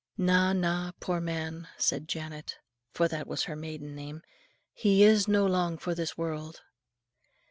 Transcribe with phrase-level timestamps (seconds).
[0.17, 2.57] "Na, na, poor man," said Janet,
[2.91, 4.23] for that was her maiden name,
[4.73, 6.63] "he is no long for this world."